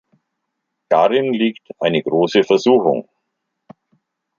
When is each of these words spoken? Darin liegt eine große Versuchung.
Darin 0.89 1.31
liegt 1.31 1.67
eine 1.79 2.01
große 2.01 2.43
Versuchung. 2.43 3.07